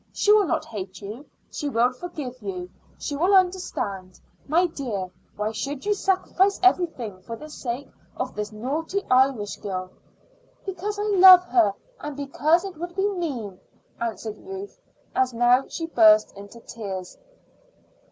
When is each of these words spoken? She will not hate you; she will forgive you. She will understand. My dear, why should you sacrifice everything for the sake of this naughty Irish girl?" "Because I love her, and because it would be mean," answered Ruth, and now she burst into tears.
She 0.11 0.33
will 0.33 0.45
not 0.47 0.65
hate 0.65 0.99
you; 0.99 1.27
she 1.51 1.69
will 1.69 1.91
forgive 1.93 2.41
you. 2.41 2.71
She 2.97 3.15
will 3.15 3.35
understand. 3.35 4.19
My 4.47 4.65
dear, 4.65 5.11
why 5.35 5.51
should 5.51 5.85
you 5.85 5.93
sacrifice 5.93 6.59
everything 6.63 7.21
for 7.21 7.35
the 7.35 7.51
sake 7.51 7.87
of 8.17 8.33
this 8.33 8.51
naughty 8.51 9.03
Irish 9.11 9.57
girl?" 9.57 9.91
"Because 10.65 10.97
I 10.97 11.03
love 11.03 11.43
her, 11.43 11.75
and 11.99 12.17
because 12.17 12.65
it 12.65 12.77
would 12.79 12.95
be 12.95 13.07
mean," 13.09 13.59
answered 13.99 14.39
Ruth, 14.39 14.79
and 15.13 15.31
now 15.35 15.67
she 15.67 15.85
burst 15.85 16.35
into 16.35 16.61
tears. 16.61 17.19